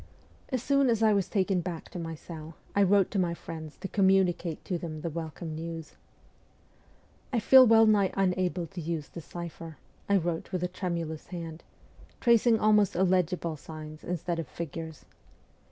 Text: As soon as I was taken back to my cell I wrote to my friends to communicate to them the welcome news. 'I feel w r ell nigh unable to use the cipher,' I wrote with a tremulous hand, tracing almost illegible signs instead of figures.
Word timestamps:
As 0.49 0.63
soon 0.63 0.89
as 0.89 1.03
I 1.03 1.13
was 1.13 1.29
taken 1.29 1.61
back 1.61 1.89
to 1.91 1.99
my 1.99 2.15
cell 2.15 2.55
I 2.75 2.81
wrote 2.81 3.11
to 3.11 3.19
my 3.19 3.35
friends 3.35 3.77
to 3.81 3.87
communicate 3.87 4.65
to 4.65 4.79
them 4.79 5.01
the 5.01 5.11
welcome 5.11 5.53
news. 5.53 5.93
'I 7.31 7.39
feel 7.41 7.67
w 7.67 7.75
r 7.81 7.81
ell 7.81 7.85
nigh 7.85 8.09
unable 8.15 8.65
to 8.65 8.81
use 8.81 9.09
the 9.09 9.21
cipher,' 9.21 9.77
I 10.09 10.17
wrote 10.17 10.51
with 10.51 10.63
a 10.63 10.67
tremulous 10.67 11.27
hand, 11.27 11.63
tracing 12.19 12.59
almost 12.59 12.95
illegible 12.95 13.55
signs 13.57 14.03
instead 14.03 14.39
of 14.39 14.47
figures. 14.47 15.05